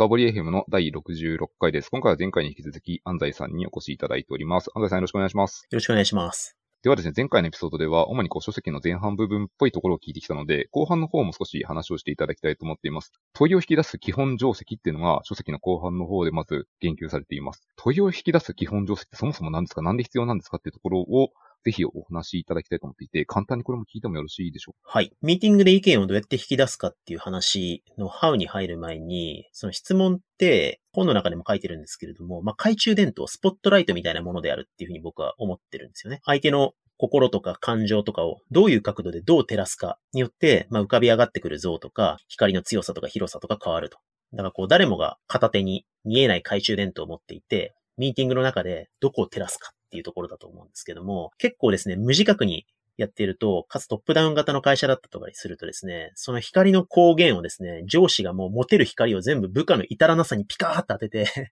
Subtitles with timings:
[0.00, 1.90] 深掘り FM の第66回です。
[1.90, 4.70] 今回は前回に引き続き安西さんにお越しいただいております。
[4.74, 5.66] 安西さんよろしくお願いします。
[5.70, 6.56] よろしくお願いします。
[6.82, 13.12] ではですね、前回のエピソードでは、主にこう書籍の前半部分っぽいところを聞いてきたので、後半の方も少し話をしていただきたいと思っています。
[13.34, 17.68] 問いを引き出す基本定石っていうのが、書籍の後半の方でまず言及されています。
[17.76, 19.82] 問いを引き出す基本定石ってそもそも何ですか？
[19.82, 20.56] 何で必要なんですか？
[20.56, 21.28] っていうところを、
[21.64, 24.90] ぜひお話しいただきたいと思っていて、簡単にこれも聞いてもよろしいでしょうか？
[24.92, 25.12] はい。
[25.22, 36.20] ミーティングで意見をどうやって引き出すかっていう話の How に入る前に、その質問って本の中でも書いてるんですけれども、まあ、懐中電灯、スポットライトみたいなものであるっていうふうに僕は思ってるんですよね。
[36.24, 43.98] 相手の心とか感情とかをどういう角度でどう照らすかによって、まあ、浮かび上がってくる像とか、光の強さとか広さとか変わると。
[44.32, 52.64] だからこう誰もが片手に見えない懐中電灯を持っていて、ミーティングの中でどこを照らすかっていうところだと思うんですけども、結構ですね、無自覚に
[53.00, 61.50] やっていると、かつトップダウン型の会社だったとかにするとですね、その光の光源をですね、上司がもう持てる光を全部部下の至らなさにピカーッと当てて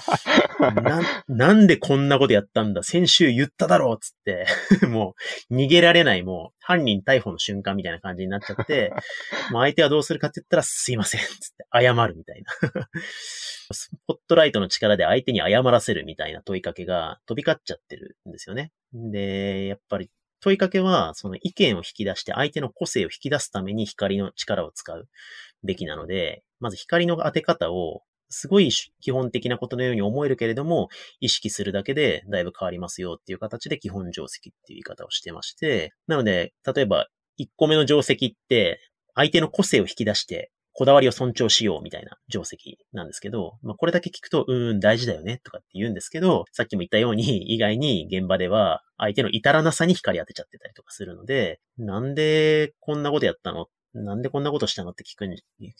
[0.82, 4.46] な、なんでこんなことやったんだ先週言っただろうっつって、
[4.86, 5.14] も
[5.50, 8.92] う逃げられない、もう犯人逮捕の瞬間みたいな感じになっちゃって、
[9.50, 12.88] もう相手はどうするかって言ったらすいませんっつって謝るみたいな。
[13.72, 18.72] スポットライトの力で相手に謝らせるみたいな問いかけが飛び交っちゃってるんですよね。
[18.92, 20.10] で、やっぱり
[20.46, 25.08] 問いかけは、その意見を引き出して相手の個性を引き出すために光の力を使う
[25.64, 37.08] べきなので、まず光の当て方を、すごい基本的なことのように思えるけれども、意識するだけでだいぶ変わりますよっていう形で基本定石っていう言い方をしてまして、なので、例えば
[37.40, 38.80] 1個目の定石って、
[39.16, 53.68] 相手の個性を引き出して、こだわりを尊重しようみたいな定石なんですけど、まあ、これだけ聞くと、うーん、大事だよねとかって言うんですけど、さっきも言ったように、意外に現場では相手の至らなさに光当てちゃってたりとかするので、なんでこんなことやったの？
[53.94, 55.38] なんでこんなことしたのって聞くん、い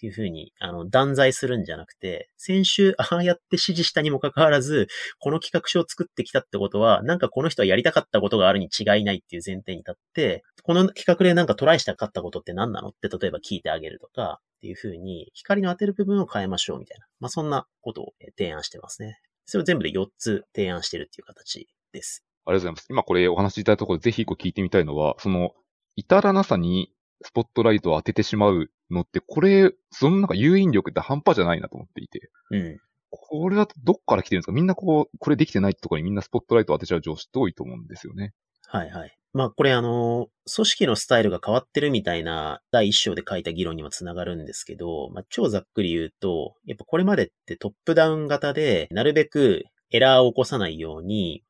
[0.09, 12.89] うふうに、あの、断罪するんじゃなくて、先週、ああやって指示したにもかかわらず、この企画書を作ってきたってことは、なんかこの人はやりたかったことがあるに違いないっていう前提に立って、この企画でなんかトライしたかったことって何なの？
[12.89, 17.07] って例えば聞いてあげるとか、っていうふうに、光の当てる部分を変えましょうみたいな。
[17.21, 19.21] まあ、そんなことを提案してますね。
[19.45, 22.25] それを全部で4つ提案してるっていう形です。
[22.47, 22.87] ありがとうございます。
[22.91, 25.53] 今これお話しいただいたところでぜひ一個聞いてみたいのは、その、
[25.95, 32.31] 至らなさにスポットライトを当ててしまうのって、これ、そのなんか誘引力って半端じゃないなと思っていて。
[32.51, 32.81] うん。
[33.11, 34.53] これはどっから来てるんですか？
[34.53, 38.35] みんなこう、これできてないってところにみんなスポットライトを当てちゃう上司って多いと思うんですよね。
[38.69, 39.17] はいはい。
[39.33, 51.43] まあこれあの、組織のスタイルが変わってるみたいな第一章で書いた議論にもつながるんですけど、まあ超ざっくり言うと、やっぱこれまでってトップダウン型で、なるべくエラーを起こさないように、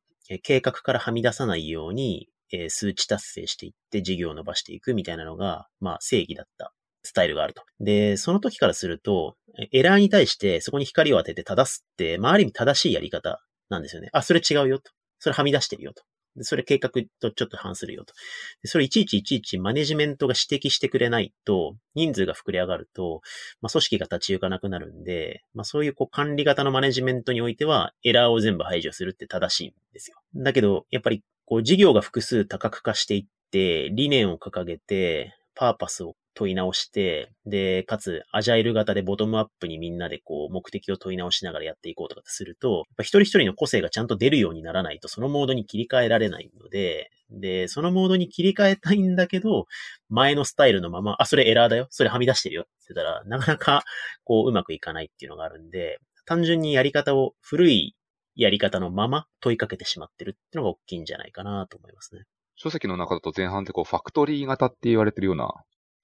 [0.43, 2.27] 計画からはみ出さないように、
[2.69, 6.73] 数値達成していって事業を伸ばしていくみたいなのが、まあ正義だった
[7.03, 7.63] スタイルがあると。
[7.79, 9.37] で、その時からすると、
[9.71, 14.09] エラーに対してそこに光を当てて正すって、まあある意味正しいやり方なんですよね。
[14.11, 14.91] あ、それ違うよと。
[15.19, 16.03] それはみ出してるよと。
[16.37, 16.89] でそれ計画
[17.19, 18.13] とちょっと反するよと。
[18.61, 23.21] でそれいちいちいちいちマネジメントが指摘してくれないと、人数が膨れ上がると、
[23.61, 30.17] まあ、組織が立ち行かなくなるんで、まあ、そういうこう管理型のマネジメントにおいては、エラーを全部排除するって正しいんですよ。
[30.35, 49.65] だけど、やっぱりこう事業が複数多角化していって、理念を掲げて、パーパスを問い直して、で、かつ、アジャイル型でボトムアップにみんなでこう、目的を問い直しながらやっていこうとかすると、やっぱ一人一人の個性がちゃんと出るようにならないと、そのモードに切り替えられないので、で、そのモードに切り替えたいんだけど、
[50.09, 51.87] 前のスタイルのまま、あ、それエラーだよ。
[51.89, 52.61] それはみ出してるよ。
[52.61, 53.83] って言ったら、なかなか、
[54.23, 57.95] こう、うまくいかないっていうのがあるんで、単純にやり方を、古い
[58.35, 62.21] やり方のまま問いかけてしまってるっていうのが大きいんじゃないかなと思いますね。
[62.55, 65.53] 書籍の中だと前半ってこう、ファクトリー型って言われてるような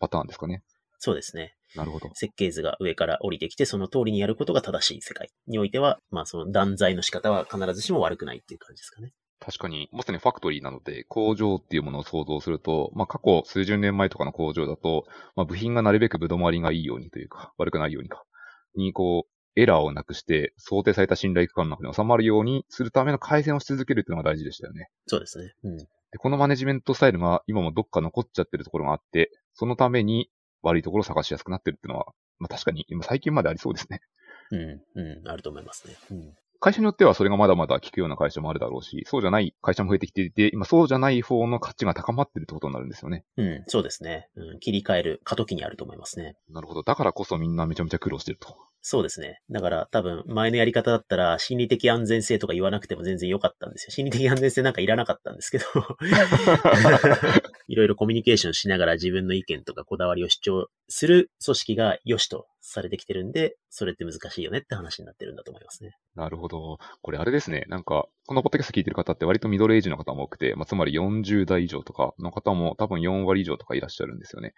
[0.03, 0.63] パターンですかね。
[0.99, 1.55] そうですね。
[1.75, 2.09] なるほど。
[2.13, 9.13] 設計図が上から降りてきて、その通りにやることが正しい世界においては、まあその断罪の仕方は必ずしも悪くないっていう感じですかね。
[9.39, 15.05] 確かに、まさにファクトリーなので、工場っていうものを想像すると、まあ過去数十年前とかの工場だと、
[15.35, 18.23] まあ部品がなるべくぶどまりがいいようにというか、悪くないようにか、
[18.75, 24.89] にこう、エラーをなくして、想定された信頼区間の中に収まるようにするための改善をし続けるっていうのが大事でしたよね。
[25.07, 25.53] そうですね。
[25.63, 25.77] うん。
[26.13, 30.29] で、このマネジメントスタイルが今もどっか残っちゃってるところがあって、そのために
[30.61, 32.05] 悪いところを探しやすくなってるっていうのは、
[32.37, 33.99] まあ確かに今最近までありそうですね。
[34.51, 34.81] うん。
[34.95, 35.27] うん。
[35.27, 35.95] あると思いますね。
[36.11, 36.33] うん。
[36.59, 43.25] 会社によってはそれがまだまだ効くような会社もあるだろうし、そうじゃない会社も増えてきていて、今そうじゃない方の価値が高まってるってことになるんですよね。
[43.37, 43.63] うん。
[43.67, 44.29] そうですね。
[44.35, 44.59] うん。
[44.59, 46.37] 切り替える過渡期にあると思いますね。
[46.49, 46.83] なるほど。
[46.83, 48.55] だからこそみんなめちゃめちゃ苦労してると。
[48.85, 49.39] そうですね。
[49.49, 53.91] だから多分前のやり方だったら心理的安全性とか言わなくても全然良かったんですよ。
[53.91, 55.65] 心理的安全性なんかいらなかったんですけど。
[57.69, 65.97] いろいろコミュニケーションしながら自分の意見とかこだわりを主張する組織が良しとされてきてるんで、それって難しいよねって話になってるんだと思いますね。
[66.13, 66.77] なるほど。
[67.01, 67.65] これあれですね。
[67.67, 74.53] なんか、このポッドキャスト聞いてる方って割とミドルエイジの方も多くて、まあ、つまり40代以上とかの方も多分4割以上とかいらっしゃるんですよね。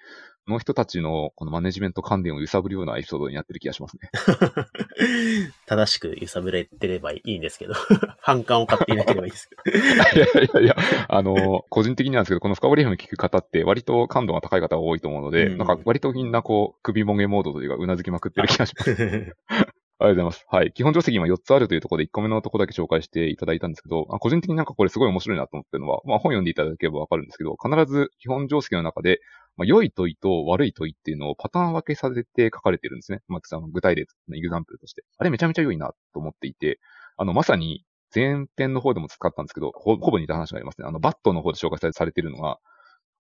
[0.46, 4.10] の人たちのこのマネジメント関連を揺さぶるようなエピソードになってる気がしますね。
[5.66, 7.74] 正しく揺さぶれてればいいんですけど、
[8.22, 9.78] 反感を買っていなければいいですけど。
[9.78, 10.76] いやいやいや、
[11.08, 19.36] あの、個人的になんですけど、この深掘り FM 聞く方って割と感度が高い方が多いと思うので、うん、なんか割とみんなこう、首もげモードというか、うなずきまくってる気がします。
[19.98, 20.46] ありがとうございます。
[20.50, 20.72] はい。
[20.74, 29.22] 基本定石今4つあるというところで1個目のところだけ紹介していただいたんですけど、個人的になんかこれすごい面白いなと思ってるのは、まあ本読んでいただければわかるんですけど、必ず基本定石の中で、
[29.58, 33.22] まあ良い問いと悪い問いっていうのをパターン分けされて書かれてるんですね。
[33.28, 35.04] まあ、具体例のエグザンプルとして。
[35.18, 36.80] あれめちゃめちゃ良いなと思っていて、
[37.18, 40.88] あの、まさに前編の方でも使ったんですけど、ほぼ似た話がありますね。
[40.88, 42.60] あの、バットの方で紹介されているのが、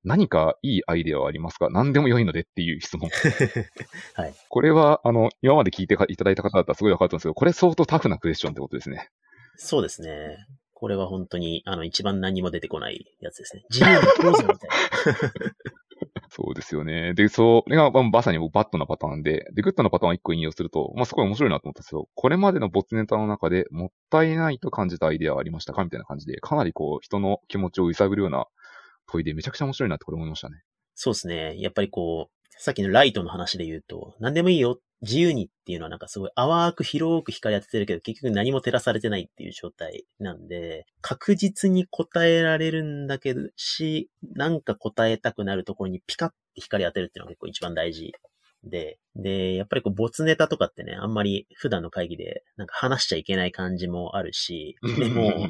[0.03, 1.69] 何かいいアイデアはありますか？
[1.71, 3.09] 何でも良いのでっていう質問。
[4.13, 4.33] はい。
[4.49, 9.09] これは、あの、今まで聞いていただいた方だったらすごい分かったんですけど、これ相当タフなクエスチョンってことですね。
[9.55, 10.37] そうですね。
[10.73, 13.63] これは本当に、あの、一番何も出てこないやつですね。
[13.71, 14.59] 自由みたいな。
[16.45, 17.15] そうですよね。
[17.15, 28.45] で、それが、まさにバッドなパターンで、で、グッドなパターンを一個引用すると、まあ、すごい面白いなと思ったんですよ、これまでのボツネタの中でもったいないと感じたアイデアはありましたかみたいな感じで、かなりこう、人の気持ちを揺さぶるような
[29.07, 30.61] 問いでめちゃくちゃ面白いなってこれ思いましたね。
[30.93, 31.55] そうですね。
[31.57, 48.13] やっぱりこう、さっきのライトの話で言うと、何でもいいよ、自由にっていうのはなんかすごい淡く広く光当ててるけど、結局何も照らされてないっていう状態なんで、確実に答えられるんだけどし、なんか答えたくなるところにピカッて光当てるっていうのが結構一番大事
[48.63, 55.49] で、で、やっぱりこう、没ネタとかってね、あんまり普段の会議でなんか話しちゃいけない感じもあるし、でも、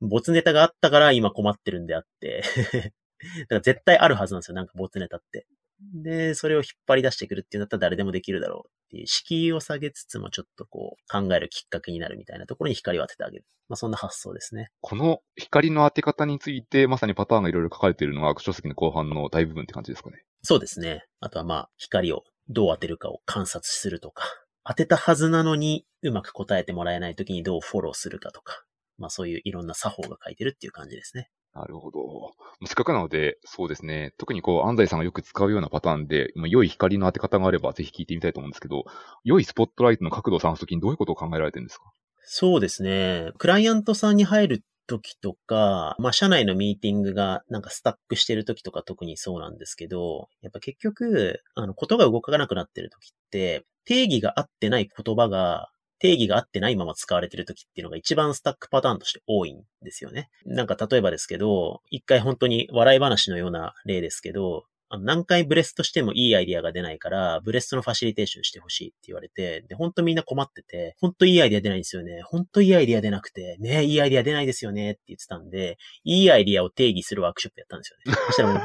[0.00, 2.42] 没ネタがあったから今困ってるんであって
[3.42, 5.46] だから絶対あるはずなんですよ、なんか没ネタって。
[5.80, 13.44] で、それを引っ張り出してくるっていうんだったら誰でもできるだろうっていう、敷居を下げつつもちょっとこう、考えるきっかけになるみたいなところに光を当ててあげる。
[13.68, 14.70] まあそんな発想ですね。
[14.80, 20.24] この光の当て方について、まさにパターンがいろいろ書かれているのが、書籍の後半の大部分って感じですかね。
[20.42, 21.04] そうですね。
[21.20, 24.24] あとはまあ、光をどう当てるかを観察するとか、
[24.66, 28.64] 当てたはずなのにうまく答えてもらえないときにどうフォローするかとか、
[28.98, 31.30] まあそういういろんな作法が書いてるっていう感じですね。
[31.54, 32.32] なるほど。
[32.66, 34.12] せっかくなので、そうですね。
[34.18, 38.84] 特にこう、安西さんがよく使うようなパターンで、良い光の当て方があれば、ぜひ聞いてみたいと思うんですけど、
[39.22, 41.84] 良いスポットライトの角度を探すときにどういうことを考えられてるんですか？
[42.24, 43.30] そうですね。
[43.38, 55.68] クライアントさんに入る時とか、まあ、社内のミーティングがなんかスタックしてる時とか特にそうなんですけど、やっぱ結局、あの、ことが動かなくなってる時って、定義が合ってない言葉が
[55.98, 60.28] 定義が合ってないまま使われてる時っていうのが一番スタックパターンとして多いんですよね。
[60.44, 64.64] なんか例えばですけど、一回本当に笑い話のような例ですけど、
[64.94, 72.22] あの何回ブレストしてもいいアイディアが出ないから、ブレストのファシリテーションしてほしいって言われて、で、本当みんな困ってて、本当いいアイディア出ないんですよね。
[72.22, 78.18] 本当いいアイディア出なくて、ね、いいアイディア出ないですよねって言ってたんで、いいアイディアを定義するワークショップやったんですよね。
[78.26, 78.60] そしたらも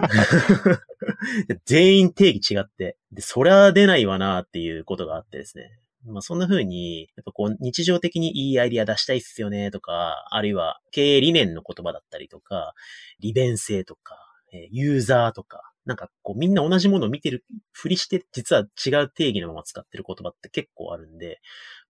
[1.55, 5.79] う 全員定義違って、で、そりゃ出ないわなっていうことがあってですね。
[6.05, 12.73] まあそんな風に、やっぱこう日常的にいいアイディア出したいっすよねとか、あるいは経営理念の言葉だったりとか、
[13.19, 14.15] 利便性とか、
[14.53, 21.39] えユーザーとか、なんかこうみんな同じものを見てるふりして実は違う定義のまま使ってる言葉って結構あるんで、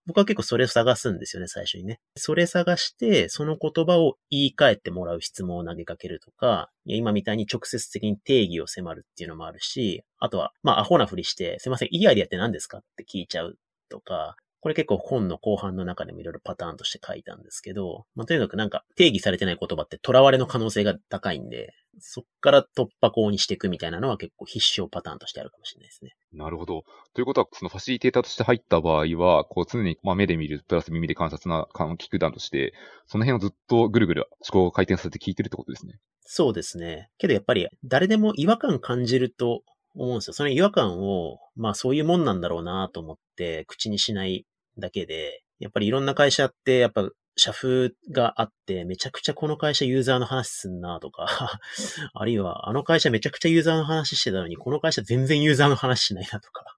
[0.05, 1.99] 僕は結構それを探すんですよね、最初にね。
[2.15, 13.57] それ探して、その言葉を言い換えてもらう質問を投げかけるとか、いや今みたいに直接的に定義を迫るっていうのもあるし、あとは、まあ、アホなふりして、すいません、いいアイディアって何ですかって聞いちゃう
[13.89, 26.15] とか、これ結構本の後半の中でもいろいろパターンとして書いたんですけど、まあ、とにかくなんか定義されてない言葉って囚われの可能性が高いんで、そっから突破口にしていくみたいなのは結構必勝パターンとしてあるかもしれないですね。
[26.33, 26.83] なるほど。
[27.13, 32.73] ということは、そのファシリテーターとして入った場合は、こう常にまあ目で見る、プラス耳で観察な、聞く段として、
[33.07, 35.99] その辺をずっとぐるぐる思考を回転させて聞いてるってことですね。
[36.31, 37.09] そうですね。
[37.17, 39.63] けどやっぱり誰でも違和感感じると
[39.95, 40.33] 思うんですよ。
[40.33, 44.45] その違和感を、まあそういうもんなんだろうなと思って口にしない
[44.77, 51.59] だけで、やっぱりいろんな会社って、やっぱ社風があって、めちゃくちゃこの会社ユーザーの話すんなとか
[52.13, 56.77] あるいはあの会社めちゃくちゃユーザーの話してたのに、この会社全然ユーザーの話しないなとか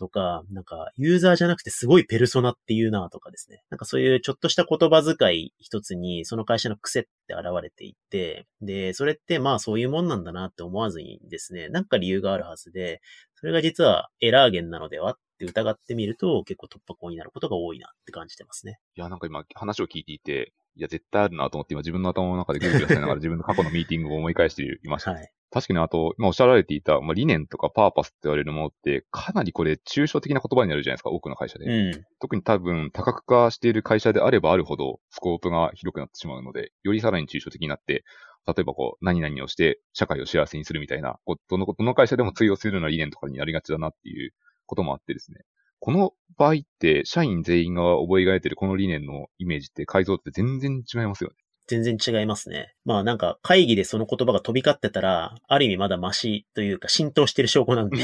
[0.00, 3.62] とか、なんか、ユーザーじゃなくてすごいペルソナって言うなとかですね。
[3.68, 13.02] なんかそういうちょっとした言葉遣い一つに、その会社の癖って現れていて、で、それってまあそういうもんなんだなって思わずにですね、なんか理由があるはずで、
[13.34, 18.80] それが実はエラー源なのではって疑ってみると結構突破口になることが多いなって感じてますね。
[18.96, 25.12] いや、なんか今話を聞いていて、いや、絶対あるなと思って今自分の頭の中でグルグルされながら自分の過去のミーティングを思い返していました。
[25.12, 25.30] はい。
[25.52, 31.64] 確かにあと、今おっしゃられていた、まあ、理念とかパーパスって言われるものって、かなりこれ抽象的な言葉になるじゃないですか、多くの会社で。
[31.64, 32.06] うん。
[32.20, 38.04] 特に多分多角化している会社であればあるほど、スコープが広くなってしまうので、よりさらに抽象的になって、
[38.46, 44.32] 例えばこう、何々をして社会を幸せにするみたいな、どの、どの会社でも通用するような理念とかになりがちだなっていう
[44.66, 45.40] こともあってですね。
[45.80, 51.36] この場合って、社員全員が覚えがえてるこの理念のイメージって改造って全然違いますよね。
[51.70, 52.74] 全然違いますね。
[52.84, 57.98] まあなんか会議でその言葉が飛び交ってたら、ある意味まだマシというか浸透してる証拠なんで、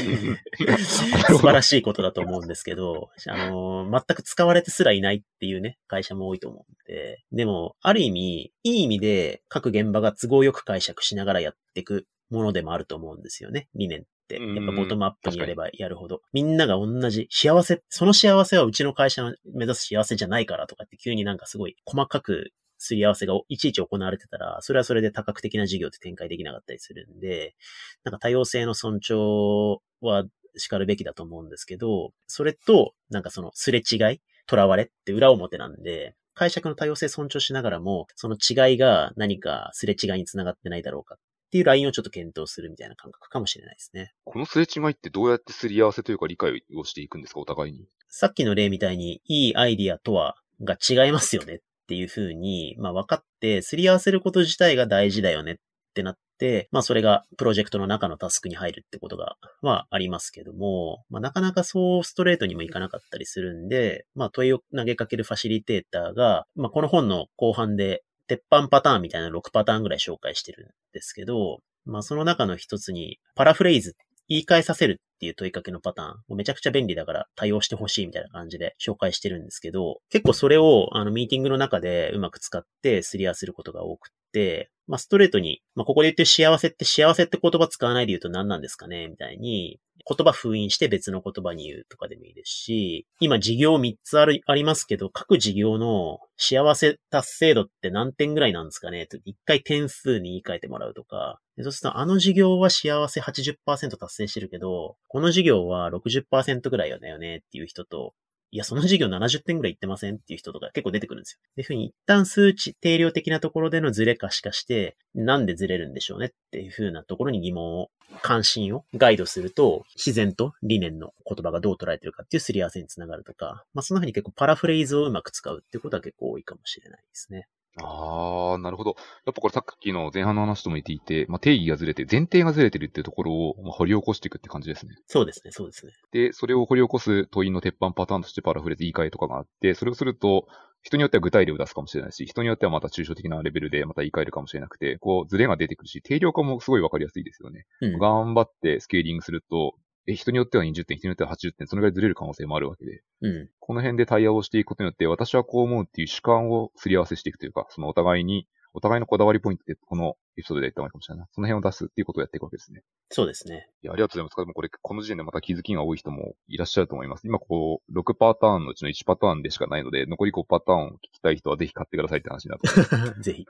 [1.25, 14.05] 素晴らしいことだと思うんですけど、あのー全く使われてすらいないっていうね、会社も多いと思うんで、でも、ある意味、いい意味で各現場が都合よく解釈しながらやっていくものでもあると思うんですよね、理念
[14.35, 16.21] やっぱボトムアップにやればやるほど。
[16.33, 27.55] みんなが同じ幸せ、その幸せはうちの会社の目指す幸せじゃないからとかって急になんかすごい細かくすり合わせがいちいち行われてたら、それはそれで多角的な事業って展開できなかったりするんで、
[28.03, 41.17] なんか多様性の尊重は叱るべきだと思うんですけど、それと、なんかそのすれ違い、囚われって裏表なんで、解釈の多様性尊重しながらも、その違いが何かすれ違いにつながってないだろうかっ
[41.49, 44.13] ていうラインをちょっと検討するみたいな感覚かもしれないですね。
[44.25, 47.87] このすれ違いってどうやってすり合わせというか理解をしていくんですか、お互いに。
[48.07, 55.55] さっきの例みたいに、いいアイディアとは、が違いますよねっっていう風に、まあ分かって、すり合わせること自体が大事だよねっ
[55.95, 108.13] てなって、まあそれがプロジェクトの中のタスクに入るってことが、まあありますけども、まあなかなかそうストレートにもいかなかったりするんで、まあ問いを投げかけるファシリテーターが、まあこの本の後半で、鉄板パターンみたいな6パターンぐらい紹介してるんですけど、まあその中の一つに、パラフレーズっ言い換えさせるっていう問いかけのパターン、めちゃくちゃ便利だから対応してほしいみたいな感じで紹介してるんですけど、結構それをあのミーティングの中でうまく使ってすり合わせることが多くて、まあストレートに、まあここで言ってる幸せって幸せって言葉使わないで言うと何なんですかねみたいに、言葉封印して別の言葉に言うとかでもいいですし、今事業3つある、ありますけど、各事業の幸せ達成度って何点ぐらいなんですかねと一回点数に言い換えてもらうとか、そうするとあの事業は幸せ80%達成してるけど、この事業は60%ぐらいだよねっていう人と、
[108.51, 110.15] いや、その授業70点ぐらいいってません？
[110.15, 111.39] っていう人とか結構出てくるんですよ。
[111.57, 116.27] で、ふうに一旦数値、定量的なところでのズレ可視化して、なんでズレるんでしょうね？
[116.27, 117.89] っていうふうなところに疑問を、
[118.21, 127.47] 関心をガイドすると、自然と理念の言葉がどう捉えてるかっていうすり合わせにつながるとか、まあそんなふうに結構パラフレーズをうまく使うっていうことは結構多いかもしれないですね。
[127.79, 128.95] あー、なるほど。
[129.25, 134.95] やっぱこれさっきの前半の話とも言っていて、まあ、定義がずれて、前提がずれてるっていうところをまあ掘り起こしていくって感じですね。
[135.05, 135.91] そうですね、そうですね。
[136.11, 140.47] で、それを掘り起こす問いの鉄板パターンとしてパラフレーズ言い換えとかがあって、それをすると、
[140.83, 147.65] 人によっては具体例を出すかもしれないし、人によってはまた抽象的なレベルでまた言い換えるかもしれなくて、こう、ズレが出てくるし、定量化もすごいわかりやすいですよね。
[147.81, 147.99] うん。
[147.99, 149.75] 頑張ってスケーリングすると、
[150.07, 153.49] え、人によっては20点、人によっては80点、そのぐらいずれる可能性もあるわけで、うん。
[153.59, 161.27] この辺で対応をしていくことによって、私はこう思うっていう主観をすり合わせしていくというか、そのお互いに、お互いのこだわりポイントで、このエピソードでやった方がいいかもしれないな。
[161.31, 162.83] その辺を出すっていうことをやっていくわけですね。
[163.09, 163.69] そうですね。
[163.81, 164.35] いや、ありがとうございます。
[164.37, 167.27] でもこれ、この時点でまた気づきが多い人もいらっしゃると思います。
[167.27, 173.21] 今こう、6パターンのうちの1パターンでしかないので、残り5パターンを聞きたい人はぜひ買ってくださいって話になってます。
[173.21, 173.45] ぜひ。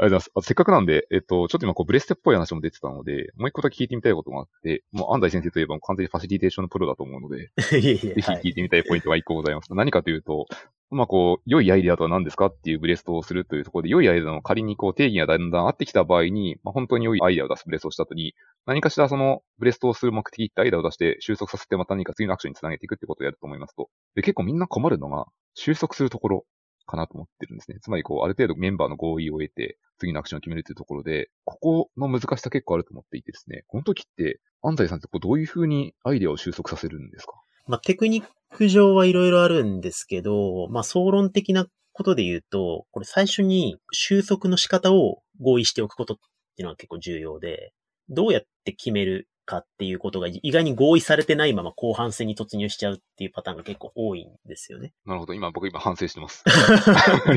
[0.00, 0.42] ありがとうございます。
[0.42, 9.74] あせっかくなんで、えっと、ちょっと今こうブレステっぽい話も出てたので、もう一個だけ聞いてみたいことがあって、もう安西先生といえば完全にファシリテーションのプロだと思うので、ぜひはい聞いてみたいポイントが一個ございます。
[9.74, 10.46] 何かというと、
[10.90, 18.34] まあこう、良いアイデアとは何ですかっていうブレストをするというところで、良いアイデアの仮にこう定義がだんだん合ってきた場合に、まあ本当に良いアイデアを出すブレストをした後に、
[18.66, 23.90] 何かしらそのブレストをする目的ってアイデアを出して収束させてまた何か次のアクションにつなげていくってことをやると思いますと。
[24.14, 26.44] で、結構みんな困るのが、収束するところ
[26.88, 27.78] かなと思ってるんですね。
[27.80, 37.34] つまりこう、ある程度メンバーの合意を得て、次のアクションを決めるというところで、ここの難しさ結構あると思っていてですね、この時って、安西さんってこうどういう風にアイデアを収束させるんですか？
[37.66, 46.16] まあ、テクニック上はいろいろあるんですけど、まあ、総論的なことで言うと、これ最初に収束の仕方を合意しておくことっ
[46.56, 47.72] ていうのは結構重要で、
[48.08, 54.92] どうやって決めるかっていうことが意外に合意されてないまま後半戦に突入しちゃうっていうパターンが結構多いんですよね。
[55.06, 55.32] なるほど。
[55.32, 56.44] 今、僕今反省してます。
[56.46, 57.34] は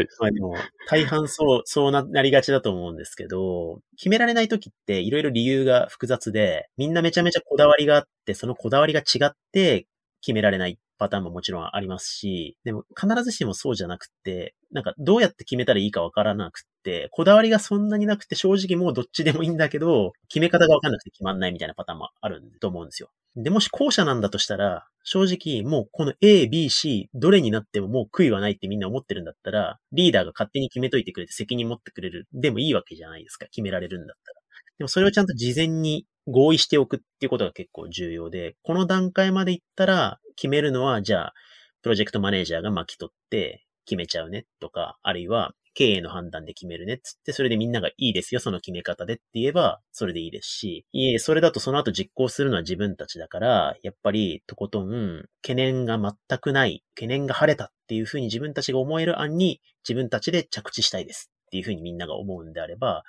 [0.00, 0.06] い。
[0.20, 0.56] まあでも、
[0.90, 9.86] 大半そう、そうななりがちだと思うんですけど、決められない時っていろいろ理由が複雑で、みんなめちゃめちゃこだわりがあって、そのこだわりが違って
[10.20, 23.10] 決められないパターンももちろんありますし、でも必ずしもそうじゃなくて、なんかどうやって決めたらいいかわからなくて、こだわりがそんなになくて正直もうどっちでもいいんだけど、決め方がわかんなくて決まんないみたいなパターンもあると思うんですよ。
[23.36, 32.26] で、もし後者なんだとしたら、正直もうこの A、B、C、どれになってももう悔いはないってみんな思ってるんだったら、リーダーが勝手に決めといてくれて責任持ってくれる。
[32.32, 33.44] でもいいわけじゃないですか。
[33.46, 34.40] 決められるんだったら。
[34.78, 41.34] でもそれをちゃんと事前に合意しておくっていうことが結構重要で、この段階まで行ったら決めるのは、じゃあ、
[41.82, 63.02] プロジェクトマネージャーが巻き取って決めちゃうねとか、あるいは経営の判断で決めるねっつって、それでみんながいいですよ、その決め方でって言えば、それでいいですし、いえ、それだとその後実行するのは自分たちだから、やっぱり、とことん、懸念が全くない、懸念が晴れたっていうふうに自分たちが思える案に、自分たちで着地したいですっていうふうにみんなが思うんであれば、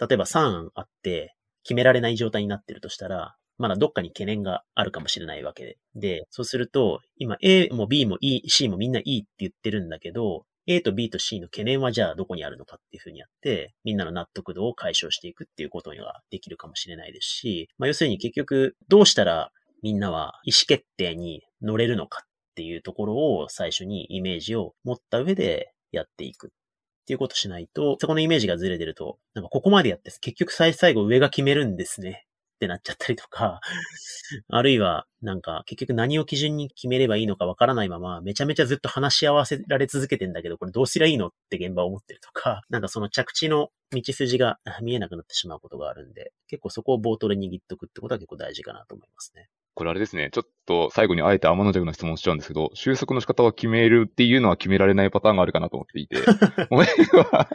[0.00, 1.35] 例えば3案あって、
[1.66, 5.78] 決められない状態になってるとしたら、まだどっかに懸念があるかもしれないわけで。
[5.96, 19.50] で、そうすると、今 A も B も E、C もみんないいって言ってるんだけど、A と B と C の懸念はじゃあどこにあるのかっていうふうにやって、みんなの納得度を解消していくっていうことができるかもしれないですし、まあ要するに結局どうしたら
[19.82, 26.52] みんなは意思決定に乗れるのかっていうところを最初にイメージを持った上でやっていく
[27.06, 33.60] っていうことしないと、そこのイメージがずれてると、なんかここまでやって結局最最後上が決めるんですねってなっちゃったりとか、
[34.48, 49.48] あるいは、なんか、結局何を基準に決めればいいのかわからないまま、めちゃめちゃずっと話し合わせられ続けてんだけど、これどうすりゃいいのって現場を思ってるとか、なんかその着地の道筋が見えなくなってしまうことがあるんで、結構そこを冒頭で握っとくってことは結構大事かなと思いますね。
[49.76, 50.30] これあれですね。
[50.32, 56.16] ちょっと最後にあえて天の弱の質問しちゃうんですけど、収束の仕方は決めるっていうのは決められないパターンがあるかなと思っていて、
[56.70, 57.46] 俺は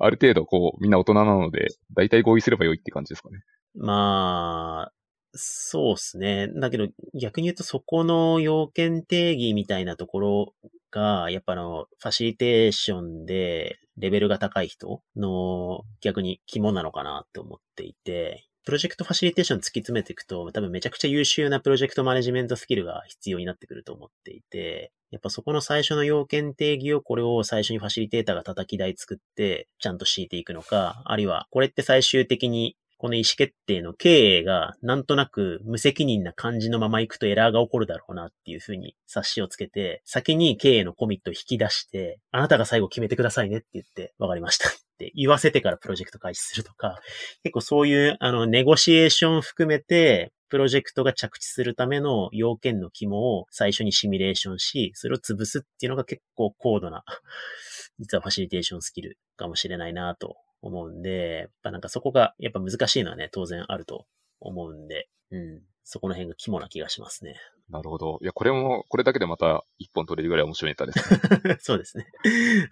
[0.00, 3.44] ある程度こうみんな大人なので、大体合意すればよいって感じですかね。
[3.76, 4.92] まあ、
[5.32, 6.48] そうですね。
[6.56, 10.54] だけど逆に言うとそこの要件定義みたいなところ
[10.90, 44.89] が、やっぱあの、ファシリテーションでレベルが高い人の逆に肝なのかなって思っていて、プロジェクトファシリテーション突き詰めていくと、多分めちゃくちゃ優秀なプロジェクトマネジメントスキルが必要になってくると思っていて、やっぱそこの最初の要件定義をこれを最初にファシリテーターが叩き台作ってちゃんと敷いていくのか、あるいはこれって最終的にこの意思決定の経営がなんとなく無責任な感じのまま行くとエラーが起こるだろうなっていうふうに冊子をつけて、先に経営のコミットを引き出して、あなたが最後決めてくださいねって言って、わかりました。
[45.00, 47.00] って言わせてからプロジェクト開始するとか、
[47.42, 57.04] 結構そういうあのネゴシエーション含めて、プロジェクトが着地するための要件の肝を最初にシミュレーションし、それを潰すっていうのが結構高度な、
[57.98, 64.06] 実はファシリテーションスキルかもしれないなと思うんで、やっぱなんかそこがやっぱ難しいのはね、当然あると
[64.40, 65.62] 思うんで、うん。
[65.84, 67.36] そこの辺が肝な気がしますね。
[67.70, 68.18] なるほど。
[68.20, 71.56] いや、これも、これだけでまた一本取れるぐらい面白いネタですね。
[71.60, 72.06] そうですね。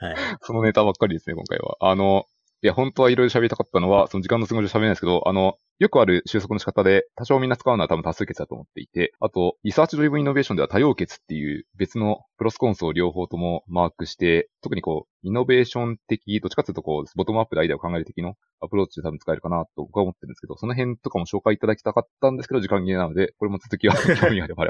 [0.01, 0.17] はい。
[0.43, 1.77] そのネタばっかりですね、今回は。
[1.81, 2.27] あの、
[2.61, 24.67] いや、本当はいろいろ喋りたかったのは、その時間の都合上喋れないですけど、あの、よくある収束の仕方で、多少みんな使うのは多分多数決だと思っていて、あと、リサーチドリブンイノベーションでは多様決っていう別の pros cons を両方ともマークして、特にこう、イノベーション的、どっちかというとこう、ボトムアップでアイデアを考える的のアプローチで多分使えるかなと僕は思ってるんですけど、その辺とかも紹介いただきたかったんですけど、時間切れなので、これも続きは 興味あれば、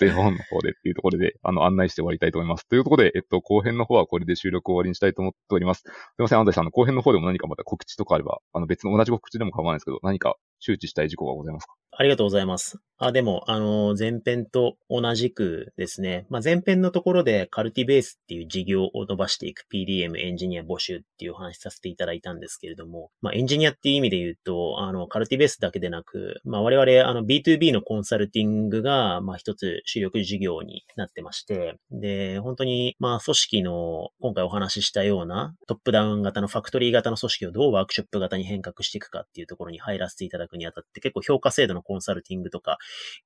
[0.00, 2.66] 前半の方でっていうところで、あの、案内して終わりたいと思います。
[2.68, 5.80] というところで、えっと、後編の方はこれで収録終わりにしたいと思っております。
[5.80, 5.84] す
[6.18, 11.74] いません、安西さん、の後編の方でも何かまた告知とかあれば、あの、別の同じ告知でも構わないですけど、何か周知したい事項がございますか？
[11.98, 12.78] ありがとうございます。
[12.98, 42.78] あ、でも、あの、前編と同じくですね、まあ、前編のところでカルティベースっていう事業を伸ばしていく PDM エンジニア募集っていうお話しさせていただいたんですけれども、まあ、エンジニアっていう意味で言うと、あの、カルティベースだけでなく、まあ、我々、あの、B2B のコンサルティングが、まあ、一つ主力事業になってまして、で、本当に、まあ、組織の、今回お話ししたようなトップダウン型のファクトリー型の組織をどうワークショップ型に変革していくかっていうところに入らせていただくにあたって、結構評価制度のコンサルティングとか、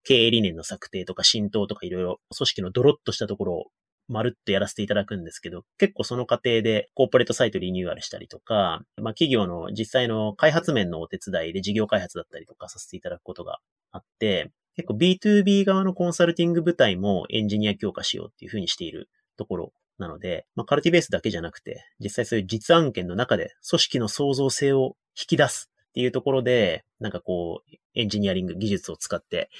[0.04, 3.64] 経営理念の策定とか浸透とかいろいろ組織のドロッとしたところを
[4.08, 13.58] まるっとやらせていただくんですけど、結構その過程でコーポレートサイトリニューアルしたりとか、まあ企業の実際の開発面のお手伝いで事業開発だったりとかさせていただくことが
[13.92, 29.50] あって、結構 B2B 側のコンサルティング部隊もエンジニア強化しようっていうふうにしているところなので、まあ、カルティベースだけじゃなくて、実際そういう実案件の中で組織の創造性を引き出すっていうところで、なんかこう、エンジニアリング技術を使って、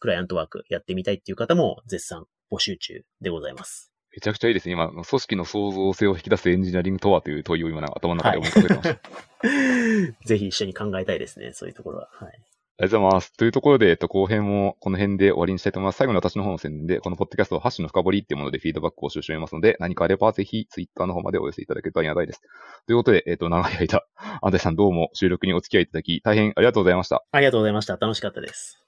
[0.00, 3.92] クライアントワークやってみたいっていう方も絶賛募集中でございます。
[4.12, 4.72] めちゃくちゃいいですね。
[4.72, 9.48] 今、組織の創造性を引き出すエンジニアリングとはという問いを今頭の中で思い浮かべてました。
[9.48, 11.52] はい、ぜひ一緒に考えたいですね。
[11.52, 12.08] そういうところは。
[12.12, 12.42] はい。
[12.78, 13.32] ありがとうございます。
[13.32, 15.96] というところで、えっと、後編もこの辺で終わりにしたいと思います。
[15.96, 22.42] 最後に私の方の宣伝で、このポッドキャスト、ハッシュの深掘りっていうものでフィードバックを収集しておりますので、何かあればぜひツイッターの方までお寄せいただけるとありがたいです。
[22.86, 24.02] ということで、えっと、長い間、
[24.42, 27.24] 安西さんどうも収録にお付き合いいただき、大変ありがとうございました。
[27.32, 27.96] ありがとうございました。
[27.96, 28.85] 楽しかったです。